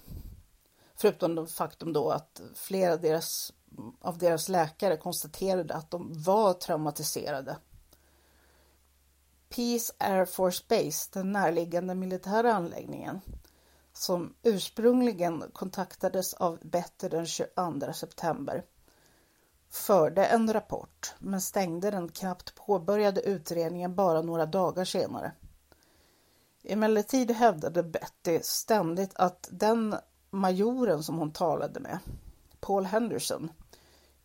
Förutom 0.95 1.35
det 1.35 1.47
faktum 1.47 1.93
då 1.93 2.09
att 2.11 2.41
flera 2.55 2.93
av 2.93 3.01
deras, 3.01 3.53
av 4.01 4.17
deras 4.17 4.49
läkare 4.49 4.97
konstaterade 4.97 5.73
att 5.73 5.91
de 5.91 6.23
var 6.23 6.53
traumatiserade. 6.53 7.57
Peace 9.49 9.93
Air 9.97 10.25
Force 10.25 10.63
Base, 10.67 11.09
den 11.13 11.31
närliggande 11.31 11.95
militära 11.95 12.53
anläggningen, 12.53 13.21
som 13.93 14.35
ursprungligen 14.43 15.43
kontaktades 15.53 16.33
av 16.33 16.59
Better 16.61 17.09
den 17.09 17.25
22 17.25 17.93
september, 17.93 18.63
förde 19.69 20.25
en 20.25 20.53
rapport 20.53 21.13
men 21.19 21.41
stängde 21.41 21.91
den 21.91 22.09
knappt 22.09 22.55
påbörjade 22.55 23.21
utredningen 23.21 23.95
bara 23.95 24.21
några 24.21 24.45
dagar 24.45 24.85
senare. 24.85 25.31
Emellertid 26.71 27.31
hävdade 27.31 27.83
Betty 27.83 28.39
ständigt 28.43 29.11
att 29.15 29.49
den 29.51 29.95
majoren 30.29 31.03
som 31.03 31.17
hon 31.17 31.31
talade 31.31 31.79
med, 31.79 31.99
Paul 32.59 32.85
Henderson, 32.85 33.51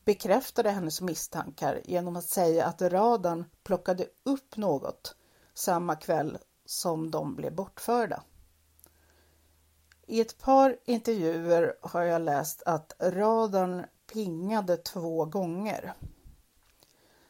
bekräftade 0.04 0.70
hennes 0.70 1.00
misstankar 1.00 1.80
genom 1.84 2.16
att 2.16 2.24
säga 2.24 2.66
att 2.66 2.82
radarn 2.82 3.44
plockade 3.62 4.06
upp 4.24 4.56
något 4.56 5.16
samma 5.54 5.96
kväll 5.96 6.38
som 6.64 7.10
de 7.10 7.36
blev 7.36 7.54
bortförda. 7.54 8.22
I 10.06 10.20
ett 10.20 10.38
par 10.38 10.76
intervjuer 10.84 11.76
har 11.82 12.02
jag 12.02 12.22
läst 12.22 12.62
att 12.66 12.92
radarn 13.00 13.86
pingade 14.12 14.76
två 14.76 15.24
gånger. 15.24 15.94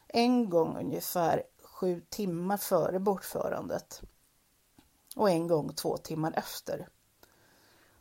En 0.08 0.50
gång 0.50 0.76
ungefär 0.76 1.42
sju 1.62 2.02
timmar 2.10 2.56
före 2.56 3.00
bortförandet 3.00 4.02
och 5.14 5.30
en 5.30 5.48
gång 5.48 5.72
två 5.74 5.96
timmar 5.96 6.34
efter. 6.36 6.88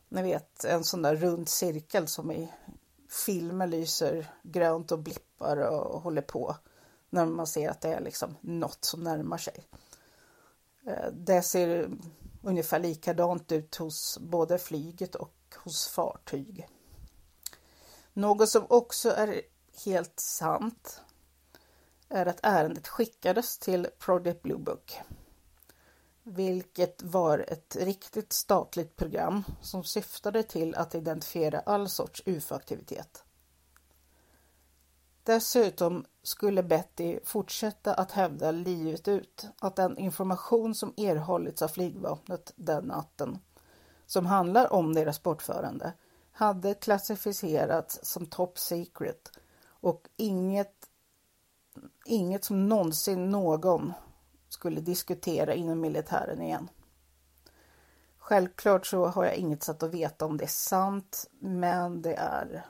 Ni 0.08 0.22
vet 0.22 0.64
en 0.64 0.84
sån 0.84 1.02
där 1.02 1.16
rund 1.16 1.48
cirkel 1.48 2.08
som 2.08 2.30
i 2.30 2.52
filmer 3.08 3.66
lyser 3.66 4.26
grönt 4.42 4.92
och 4.92 4.98
blippar 4.98 5.56
och 5.56 6.00
håller 6.00 6.22
på 6.22 6.56
när 7.10 7.26
man 7.26 7.46
ser 7.46 7.70
att 7.70 7.80
det 7.80 7.88
är 7.88 8.00
liksom 8.00 8.36
något 8.40 8.84
som 8.84 9.04
närmar 9.04 9.38
sig. 9.38 9.66
Eh, 10.86 11.12
det 11.12 11.42
ser 11.42 11.90
ungefär 12.42 12.78
likadant 12.78 13.52
ut 13.52 13.76
hos 13.76 14.18
både 14.18 14.58
flyget 14.58 15.14
och 15.14 15.34
hos 15.56 15.88
fartyg. 15.88 16.68
Något 18.12 18.48
som 18.48 18.66
också 18.68 19.10
är 19.10 19.42
helt 19.84 20.20
sant 20.20 21.00
är 22.08 22.26
att 22.26 22.40
ärendet 22.42 22.88
skickades 22.88 23.58
till 23.58 23.88
Project 23.98 24.42
Blue 24.42 24.58
Book 24.58 25.00
vilket 26.24 27.02
var 27.02 27.38
ett 27.48 27.76
riktigt 27.80 28.32
statligt 28.32 28.96
program 28.96 29.44
som 29.60 29.84
syftade 29.84 30.42
till 30.42 30.74
att 30.74 30.94
identifiera 30.94 31.60
all 31.60 31.88
sorts 31.88 32.22
UFO-aktivitet. 32.26 33.24
Dessutom 35.22 36.04
skulle 36.22 36.62
Betty 36.62 37.18
fortsätta 37.24 37.94
att 37.94 38.12
hävda 38.12 38.50
livet 38.50 39.08
ut 39.08 39.46
att 39.58 39.76
den 39.76 39.98
information 39.98 40.74
som 40.74 40.94
erhållits 40.96 41.62
av 41.62 41.68
flygvapnet 41.68 42.52
den 42.56 42.84
natten, 42.84 43.38
som 44.06 44.26
handlar 44.26 44.72
om 44.72 44.94
deras 44.94 45.22
bortförande, 45.22 45.92
hade 46.32 46.74
klassificerats 46.74 48.00
som 48.02 48.26
top 48.26 48.58
secret 48.58 49.30
och 49.66 50.08
inget, 50.16 50.88
inget 52.04 52.44
som 52.44 52.68
någonsin 52.68 53.30
någon 53.30 53.92
skulle 54.54 54.80
diskutera 54.80 55.54
inom 55.54 55.80
militären 55.80 56.42
igen. 56.42 56.68
Självklart 58.18 58.86
så 58.86 59.06
har 59.06 59.24
jag 59.24 59.36
inget 59.36 59.62
sätt 59.62 59.82
att 59.82 59.94
veta 59.94 60.24
om 60.24 60.36
det 60.36 60.44
är 60.44 60.48
sant, 60.48 61.30
men 61.38 62.02
det 62.02 62.14
är, 62.14 62.66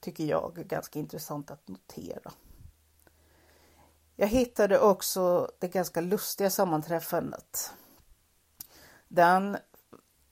tycker 0.00 0.24
jag, 0.24 0.54
ganska 0.54 0.98
intressant 0.98 1.50
att 1.50 1.68
notera. 1.68 2.32
Jag 4.16 4.26
hittade 4.26 4.78
också 4.78 5.50
det 5.58 5.68
ganska 5.68 6.00
lustiga 6.00 6.50
sammanträffandet. 6.50 7.72
Den 9.08 9.56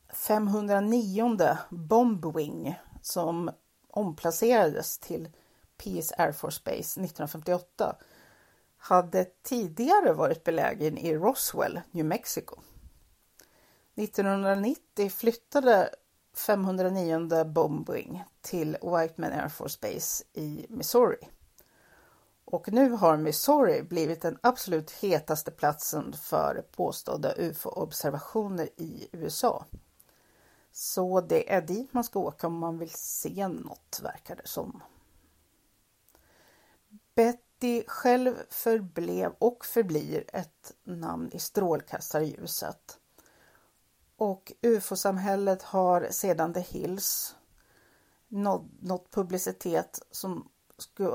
509 0.08 1.58
Bombwing 1.70 2.78
som 3.02 3.50
omplacerades 3.88 4.98
till 4.98 5.28
PS 5.76 6.12
Air 6.18 6.32
Force 6.32 6.60
Base 6.64 6.78
1958 6.78 7.96
hade 8.80 9.24
tidigare 9.42 10.12
varit 10.12 10.44
belägen 10.44 10.98
i 10.98 11.14
Roswell, 11.14 11.80
New 11.90 12.04
Mexico. 12.04 12.60
1990 13.94 15.10
flyttade 15.10 15.90
509 16.34 17.44
Bombwing 17.44 18.24
till 18.40 18.76
Whiteman 18.82 19.32
Air 19.32 19.48
Force 19.48 19.78
Base 19.82 20.24
i 20.32 20.66
Missouri. 20.68 21.28
Och 22.44 22.72
nu 22.72 22.90
har 22.90 23.16
Missouri 23.16 23.82
blivit 23.82 24.22
den 24.22 24.38
absolut 24.40 24.90
hetaste 24.90 25.50
platsen 25.50 26.12
för 26.12 26.64
påstådda 26.76 27.34
UFO-observationer 27.36 28.68
i 28.76 29.08
USA. 29.12 29.64
Så 30.72 31.20
det 31.20 31.52
är 31.52 31.62
dit 31.62 31.92
man 31.92 32.04
ska 32.04 32.20
åka 32.20 32.46
om 32.46 32.58
man 32.58 32.78
vill 32.78 32.90
se 32.94 33.48
något, 33.48 34.00
verkar 34.02 34.36
det 34.36 34.48
som. 34.48 34.82
Betty 37.60 37.84
själv 37.86 38.34
förblev 38.50 39.32
och 39.38 39.64
förblir 39.64 40.24
ett 40.32 40.72
namn 40.84 41.30
i 41.32 41.38
strålkastarljuset. 41.38 42.98
Och 44.16 44.52
ufo-samhället 44.62 45.62
har 45.62 46.08
sedan 46.10 46.54
The 46.54 46.60
Hills 46.60 47.36
nått 48.28 49.10
publicitet 49.10 50.02
som, 50.10 50.48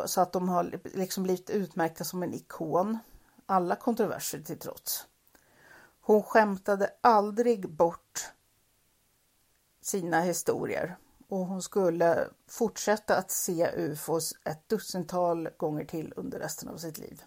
så 0.06 0.22
att 0.22 0.34
de 0.34 0.50
har 0.50 0.80
liksom 0.84 1.24
blivit 1.24 1.50
utmärkta 1.50 2.04
som 2.04 2.24
en 2.24 2.34
ikon. 2.34 2.98
Alla 3.46 3.76
kontroverser 3.76 4.40
till 4.40 4.60
trots. 4.60 5.08
Hon 6.02 6.24
skämtade 6.24 6.94
aldrig 7.02 7.70
bort 7.70 8.32
sina 9.82 10.22
historier 10.22 10.98
och 11.28 11.46
hon 11.46 11.62
skulle 11.62 12.30
fortsätta 12.48 13.18
att 13.18 13.32
se 13.32 13.72
ufos 13.76 14.34
ett 14.44 14.70
dussintal 14.70 15.50
gånger 15.58 15.86
till 15.86 16.14
under 16.16 16.40
resten 16.40 16.70
av 16.70 16.78
sitt 16.78 16.98
liv. 16.98 17.24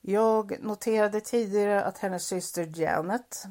Jag 0.00 0.62
noterade 0.62 1.20
tidigare 1.20 1.84
att 1.84 1.98
hennes 1.98 2.26
syster 2.26 2.72
Janet 2.80 3.44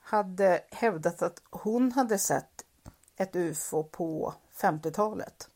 hade 0.00 0.64
hävdat 0.70 1.22
att 1.22 1.42
hon 1.50 1.92
hade 1.92 2.18
sett 2.18 2.64
ett 3.16 3.36
ufo 3.36 3.84
på 3.84 4.34
50-talet. 4.56 5.50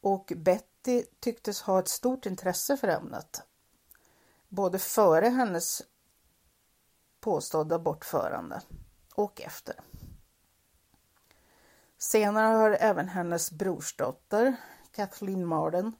Och 0.00 0.32
Betty 0.36 1.04
tycktes 1.20 1.62
ha 1.62 1.78
ett 1.78 1.88
stort 1.88 2.26
intresse 2.26 2.76
för 2.76 2.88
ämnet. 2.88 3.42
Både 4.48 4.78
före 4.78 5.28
hennes 5.28 5.82
påstådda 7.20 7.78
bortförande 7.78 8.60
och 9.14 9.40
efter. 9.40 9.74
Senare 12.02 12.56
har 12.56 12.70
även 12.80 13.08
hennes 13.08 13.52
brorsdotter 13.52 14.56
Kathleen 14.92 15.46
Marden 15.46 15.92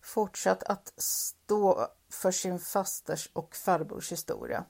fortsatt 0.00 0.62
att 0.62 0.92
stå 0.96 1.88
för 2.08 2.30
sin 2.30 2.58
fasters 2.58 3.30
och 3.32 3.56
farbrors 3.56 4.12
historia, 4.12 4.64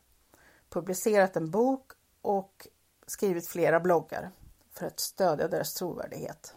publicerat 0.68 1.37
en 1.37 1.50
bok 1.50 1.92
och 2.22 2.68
skrivit 3.06 3.48
flera 3.48 3.80
bloggar 3.80 4.30
för 4.70 4.87
att 4.87 5.00
stödja 5.00 5.48
deras 5.48 5.74
trovärdighet. 5.74 6.54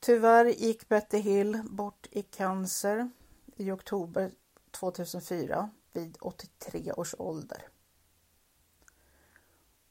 Tyvärr 0.00 0.44
gick 0.44 0.88
Betty 0.88 1.18
Hill 1.18 1.62
bort 1.64 2.06
i 2.10 2.22
cancer 2.22 3.10
i 3.56 3.70
oktober 3.70 4.30
2004 4.70 5.70
vid 5.92 6.16
83 6.20 6.92
års 6.92 7.14
ålder. 7.18 7.68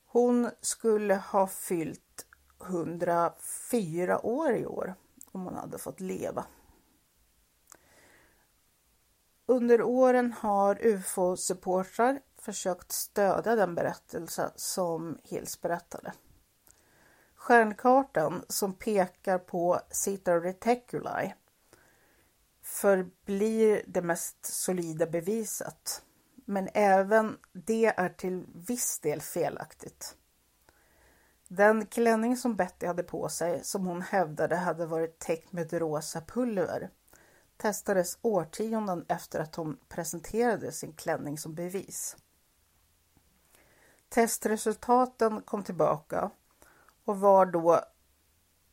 Hon 0.07 0.49
skulle 0.61 1.15
ha 1.15 1.47
fyllt 1.47 2.25
104 2.65 4.25
år 4.25 4.53
i 4.53 4.65
år 4.65 4.95
om 5.31 5.45
hon 5.45 5.55
hade 5.55 5.77
fått 5.77 5.99
leva. 5.99 6.45
Under 9.45 9.81
åren 9.81 10.33
har 10.33 10.85
UFO-supportrar 10.85 12.19
försökt 12.37 12.91
stödja 12.91 13.55
den 13.55 13.75
berättelse 13.75 14.51
som 14.55 15.17
Hills 15.23 15.61
berättade. 15.61 16.13
Stjärnkartan 17.35 18.45
som 18.47 18.73
pekar 18.73 19.39
på 19.39 19.79
Zeta 19.91 20.39
Reticuli 20.39 21.33
förblir 22.61 23.83
det 23.87 24.01
mest 24.01 24.45
solida 24.45 25.05
beviset. 25.05 26.03
Men 26.49 26.69
även 26.73 27.37
det 27.53 27.85
är 27.85 28.09
till 28.09 28.45
viss 28.53 28.99
del 28.99 29.21
felaktigt. 29.21 30.15
Den 31.47 31.85
klänning 31.85 32.37
som 32.37 32.55
Betty 32.55 32.85
hade 32.85 33.03
på 33.03 33.29
sig, 33.29 33.63
som 33.63 33.85
hon 33.85 34.01
hävdade 34.01 34.55
hade 34.55 34.85
varit 34.85 35.19
täckt 35.19 35.51
med 35.51 35.73
rosa 35.73 36.21
pulver, 36.21 36.89
testades 37.57 38.17
årtionden 38.21 39.05
efter 39.07 39.39
att 39.39 39.55
hon 39.55 39.77
presenterade 39.87 40.71
sin 40.71 40.93
klänning 40.93 41.37
som 41.37 41.55
bevis. 41.55 42.17
Testresultaten 44.09 45.41
kom 45.41 45.63
tillbaka 45.63 46.31
och 47.05 47.19
var 47.19 47.45
då 47.45 47.81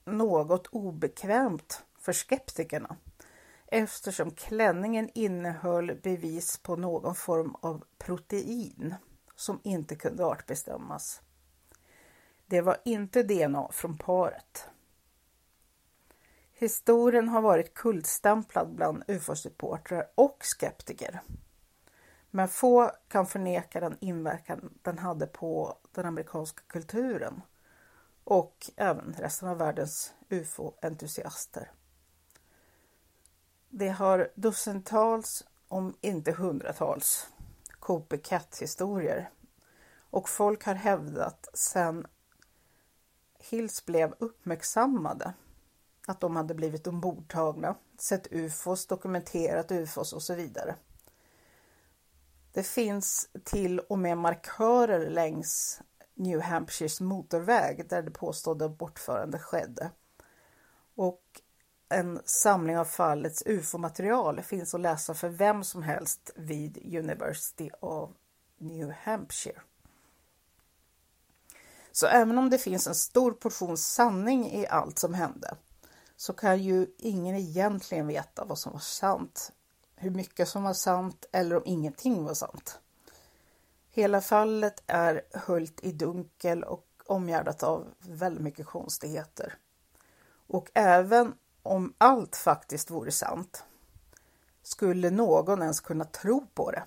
något 0.05 0.67
obekvämt 0.67 1.85
för 1.99 2.13
skeptikerna 2.13 2.97
eftersom 3.75 4.31
klänningen 4.31 5.11
innehöll 5.15 6.01
bevis 6.03 6.59
på 6.59 6.77
någon 6.77 7.15
form 7.15 7.57
av 7.61 7.85
protein 7.99 8.95
som 9.37 9.61
inte 9.65 9.97
kunde 9.97 10.25
artbestämmas. 10.25 11.23
Det 12.47 12.61
var 12.61 12.77
inte 12.85 13.23
DNA 13.23 13.69
från 13.73 13.99
paret. 13.99 14.69
Historien 16.53 17.29
har 17.29 17.41
varit 17.41 17.75
kultstämplad 17.75 18.75
bland 18.75 19.03
ufo-supportrar 19.09 20.07
och 20.15 20.39
skeptiker. 20.45 21.21
Men 22.31 22.49
få 22.49 22.91
kan 23.09 23.27
förneka 23.27 23.81
den 23.81 23.97
inverkan 24.01 24.79
den 24.83 24.99
hade 24.99 25.27
på 25.27 25.79
den 25.93 26.07
amerikanska 26.07 26.63
kulturen 26.67 27.43
och 28.25 28.71
även 28.77 29.15
resten 29.19 29.49
av 29.49 29.59
världens 29.59 30.15
ufo-entusiaster. 30.29 31.71
Det 33.77 33.89
har 33.89 34.31
dussintals, 34.35 35.45
om 35.69 35.95
inte 36.01 36.33
hundratals, 36.33 37.29
copycat-historier 37.81 39.31
och 40.11 40.29
folk 40.29 40.65
har 40.65 40.75
hävdat 40.75 41.49
sedan 41.55 42.07
Hills 43.39 43.85
blev 43.87 44.15
uppmärksammade 44.19 45.33
att 46.07 46.21
de 46.21 46.37
hade 46.37 46.55
blivit 46.55 46.87
ombordtagna, 46.87 47.77
sett 47.99 48.33
ufos, 48.33 48.87
dokumenterat 48.87 49.73
ufos 49.73 50.13
och 50.13 50.23
så 50.23 50.35
vidare. 50.35 50.75
Det 52.53 52.63
finns 52.63 53.29
till 53.45 53.79
och 53.79 53.99
med 53.99 54.19
markörer 54.19 55.11
längs 55.11 55.81
New 56.15 56.41
Hampshires 56.41 57.01
motorväg 57.01 57.89
där 57.89 58.03
det 58.03 58.11
påstådda 58.11 58.69
bortförandet 58.69 59.43
skedde. 59.43 59.91
Och 60.95 61.41
en 61.89 62.21
samling 62.25 62.79
av 62.79 62.85
fallets 62.85 63.43
ufo-material 63.47 64.43
finns 64.43 64.75
att 64.75 64.81
läsa 64.81 65.15
för 65.15 65.29
vem 65.29 65.65
som 65.65 65.83
helst 65.83 66.31
vid 66.37 66.97
University 66.99 67.71
of 67.81 68.11
New 68.59 68.91
Hampshire. 68.91 69.61
Så 71.93 72.07
även 72.07 72.39
om 72.39 72.51
det 72.51 72.59
finns 72.59 72.87
en 72.87 72.95
stor 72.95 73.33
portion 73.33 73.77
sanning 73.77 74.53
i 74.53 74.67
allt 74.67 74.99
som 74.99 75.15
hände 75.15 75.57
så 76.17 76.33
kan 76.33 76.63
ju 76.63 76.87
ingen 76.99 77.37
egentligen 77.37 78.07
veta 78.07 78.45
vad 78.45 78.59
som 78.59 78.73
var 78.73 78.81
sant, 78.81 79.53
hur 79.97 80.11
mycket 80.11 80.49
som 80.49 80.63
var 80.63 80.75
sant 80.75 81.27
eller 81.33 81.57
om 81.57 81.63
ingenting 81.67 82.25
var 82.25 82.35
sant. 82.35 82.79
Hela 83.91 84.21
fallet 84.21 84.83
är 84.87 85.23
höljt 85.33 85.81
i 85.85 85.93
dunkel 85.93 86.65
och 86.65 86.87
omgärdat 87.07 87.63
av 87.63 87.95
väldigt 87.99 88.43
mycket 88.43 88.67
konstigheter. 88.67 89.55
Och 90.47 90.71
även 90.75 91.35
om 91.65 91.95
allt 91.99 92.37
faktiskt 92.37 92.91
vore 92.91 93.13
sant 93.13 93.65
skulle 94.63 95.11
någon 95.11 95.63
ens 95.63 95.81
kunna 95.81 96.05
tro 96.05 96.47
på 96.55 96.71
det. 96.71 96.85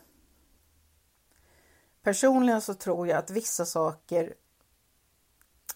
Personligen 2.01 2.61
så 2.61 2.73
tror 2.73 3.07
jag 3.07 3.17
att 3.17 3.29
vissa 3.29 3.65
saker 3.65 4.33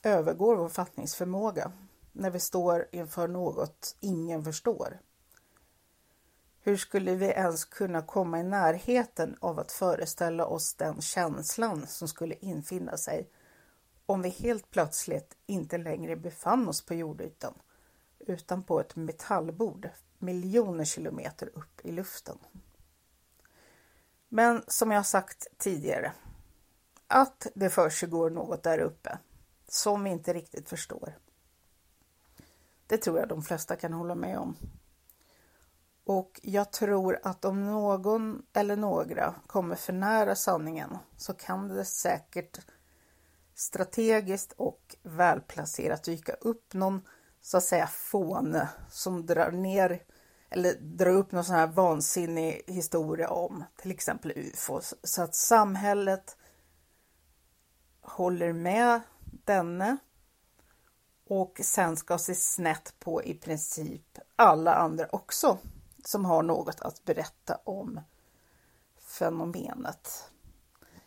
övergår 0.03 0.55
vår 0.55 0.69
fattningsförmåga 0.69 1.71
när 2.11 2.29
vi 2.29 2.39
står 2.39 2.87
inför 2.91 3.27
något 3.27 3.95
ingen 3.99 4.43
förstår. 4.43 4.99
Hur 6.63 6.77
skulle 6.77 7.15
vi 7.15 7.25
ens 7.25 7.65
kunna 7.65 8.01
komma 8.01 8.39
i 8.39 8.43
närheten 8.43 9.37
av 9.39 9.59
att 9.59 9.71
föreställa 9.71 10.45
oss 10.45 10.73
den 10.73 11.01
känslan 11.01 11.87
som 11.87 12.07
skulle 12.07 12.35
infinna 12.35 12.97
sig 12.97 13.29
om 14.05 14.21
vi 14.21 14.29
helt 14.29 14.71
plötsligt 14.71 15.37
inte 15.45 15.77
längre 15.77 16.15
befann 16.15 16.69
oss 16.69 16.85
på 16.85 16.93
jordytan 16.93 17.53
utan 18.31 18.63
på 18.63 18.79
ett 18.79 18.95
metallbord 18.95 19.89
miljoner 20.19 20.85
kilometer 20.85 21.49
upp 21.53 21.85
i 21.85 21.91
luften. 21.91 22.37
Men 24.29 24.63
som 24.67 24.91
jag 24.91 25.05
sagt 25.05 25.47
tidigare, 25.57 26.13
att 27.07 27.47
det 27.55 27.69
försiggår 27.69 28.29
något 28.29 28.63
där 28.63 28.79
uppe 28.79 29.17
som 29.67 30.03
vi 30.03 30.09
inte 30.09 30.33
riktigt 30.33 30.69
förstår. 30.69 31.17
Det 32.87 32.97
tror 32.97 33.19
jag 33.19 33.27
de 33.27 33.41
flesta 33.41 33.75
kan 33.75 33.93
hålla 33.93 34.15
med 34.15 34.37
om. 34.37 34.55
Och 36.03 36.39
jag 36.43 36.71
tror 36.71 37.19
att 37.23 37.45
om 37.45 37.65
någon 37.65 38.45
eller 38.53 38.75
några 38.75 39.35
kommer 39.47 39.75
för 39.75 39.93
nära 39.93 40.35
sanningen 40.35 40.97
så 41.17 41.33
kan 41.33 41.67
det 41.67 41.85
säkert 41.85 42.59
strategiskt 43.55 44.51
och 44.51 44.95
välplacerat 45.03 46.03
dyka 46.03 46.33
upp 46.33 46.73
någon 46.73 47.01
så 47.41 47.57
att 47.57 47.63
säga 47.63 47.87
fåne 47.87 48.69
som 48.89 49.25
drar 49.25 49.51
ner 49.51 50.03
eller 50.49 50.73
drar 50.73 51.11
upp 51.11 51.31
någon 51.31 51.43
sån 51.43 51.55
här 51.55 51.67
vansinnig 51.67 52.61
historia 52.67 53.29
om 53.29 53.63
till 53.75 53.91
exempel 53.91 54.33
UFO 54.35 54.81
så 55.03 55.21
att 55.21 55.35
samhället 55.35 56.37
håller 58.01 58.53
med 58.53 59.01
denne 59.21 59.97
och 61.27 61.59
sen 61.63 61.97
ska 61.97 62.17
se 62.17 62.35
snett 62.35 62.95
på 62.99 63.23
i 63.23 63.33
princip 63.33 64.17
alla 64.35 64.75
andra 64.75 65.07
också 65.11 65.57
som 66.05 66.25
har 66.25 66.43
något 66.43 66.81
att 66.81 67.05
berätta 67.05 67.59
om 67.63 67.99
fenomenet. 68.99 70.31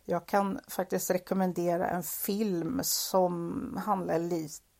Jag 0.04 0.26
kan 0.26 0.60
faktiskt 0.68 1.10
rekommendera 1.10 1.88
en 1.88 2.02
film 2.02 2.80
som 2.82 3.80
handlar 3.84 4.18
lite 4.18 4.73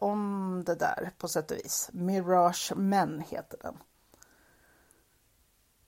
om 0.00 0.62
det 0.66 0.74
där 0.74 1.10
på 1.18 1.28
sätt 1.28 1.50
och 1.50 1.56
vis. 1.56 1.90
Mirage 1.92 2.72
Men 2.76 3.20
heter 3.20 3.58
den. 3.62 3.78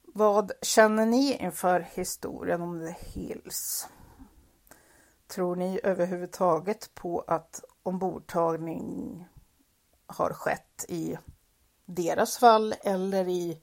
Vad 0.03 0.53
känner 0.63 1.07
ni 1.07 1.37
inför 1.37 1.81
historien 1.81 2.63
om 2.63 2.81
The 2.81 3.21
Hills? 3.21 3.89
Tror 5.27 5.57
ni 5.57 5.81
överhuvudtaget 5.83 6.95
på 6.95 7.25
att 7.27 7.65
ombordtagning 7.83 9.29
har 10.07 10.33
skett 10.33 10.85
i 10.89 11.19
deras 11.85 12.39
fall 12.39 12.75
eller 12.83 13.29
i 13.29 13.61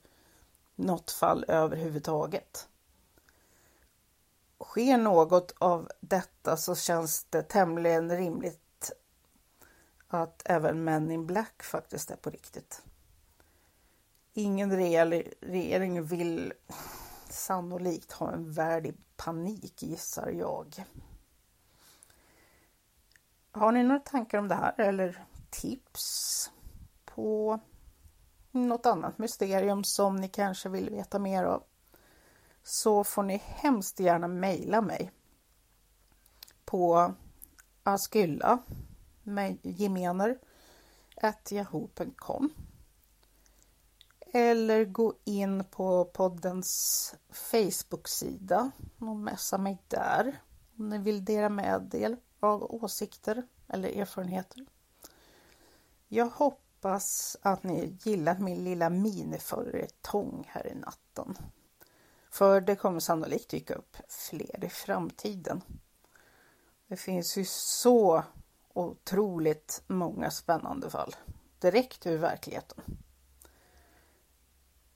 något 0.74 1.10
fall 1.10 1.44
överhuvudtaget? 1.48 2.68
Sker 4.64 4.98
något 4.98 5.54
av 5.58 5.88
detta 6.00 6.56
så 6.56 6.74
känns 6.74 7.24
det 7.24 7.42
tämligen 7.42 8.16
rimligt 8.16 8.63
att 10.22 10.42
även 10.44 10.84
Men 10.84 11.10
in 11.10 11.26
Black 11.26 11.62
faktiskt 11.62 12.10
är 12.10 12.16
på 12.16 12.30
riktigt. 12.30 12.82
Ingen 14.32 14.76
regering 15.40 16.04
vill 16.04 16.52
sannolikt 17.28 18.12
ha 18.12 18.32
en 18.32 18.52
värld 18.52 18.86
i 18.86 18.94
panik 19.16 19.82
gissar 19.82 20.28
jag. 20.28 20.84
Har 23.52 23.72
ni 23.72 23.82
några 23.82 24.00
tankar 24.00 24.38
om 24.38 24.48
det 24.48 24.54
här 24.54 24.80
eller 24.80 25.24
tips 25.50 26.50
på 27.04 27.60
något 28.50 28.86
annat 28.86 29.18
mysterium 29.18 29.84
som 29.84 30.16
ni 30.16 30.28
kanske 30.28 30.68
vill 30.68 30.90
veta 30.90 31.18
mer 31.18 31.44
av 31.44 31.62
så 32.62 33.04
får 33.04 33.22
ni 33.22 33.42
hemskt 33.44 34.00
gärna 34.00 34.28
mejla 34.28 34.80
mig 34.80 35.10
på 36.64 37.14
askylla 37.82 38.58
gemener 39.62 40.38
yahoo.com 41.50 42.50
eller 44.32 44.84
gå 44.84 45.14
in 45.24 45.64
på 45.64 46.04
poddens 46.04 47.14
Facebook-sida 47.30 48.70
och 48.98 49.16
messa 49.16 49.58
mig 49.58 49.82
där 49.88 50.40
om 50.78 50.88
ni 50.88 50.98
vill 50.98 51.24
dela 51.24 51.48
med 51.48 51.94
er 51.94 52.16
av 52.40 52.74
åsikter 52.74 53.42
eller 53.68 53.88
erfarenheter. 53.88 54.66
Jag 56.08 56.26
hoppas 56.26 57.36
att 57.42 57.62
ni 57.62 57.98
gillat 58.02 58.40
min 58.40 58.64
lilla 58.64 58.90
miniföretong 58.90 60.48
här 60.48 60.66
i 60.66 60.74
natten. 60.74 61.38
För 62.30 62.60
det 62.60 62.76
kommer 62.76 63.00
sannolikt 63.00 63.50
dyka 63.50 63.74
upp 63.74 63.96
fler 64.08 64.64
i 64.64 64.68
framtiden. 64.68 65.60
Det 66.88 66.96
finns 66.96 67.36
ju 67.38 67.44
så 67.44 68.24
otroligt 68.74 69.82
många 69.86 70.30
spännande 70.30 70.90
fall 70.90 71.14
direkt 71.58 72.06
ur 72.06 72.18
verkligheten. 72.18 72.84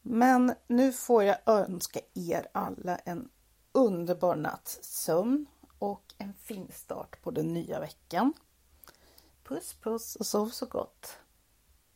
Men 0.02 0.54
nu 0.66 0.92
får 0.92 1.24
jag 1.24 1.38
önska 1.46 2.00
er 2.14 2.48
alla 2.52 2.96
en 2.96 3.28
underbar 3.72 4.36
natts 4.36 4.78
sömn 4.82 5.46
och 5.78 6.14
en 6.18 6.34
fin 6.34 6.68
start 6.72 7.22
på 7.22 7.30
den 7.30 7.54
nya 7.54 7.80
veckan. 7.80 8.32
Puss 9.44 9.74
puss 9.74 10.16
och 10.16 10.26
sov 10.26 10.48
så 10.48 10.66
gott! 10.66 11.18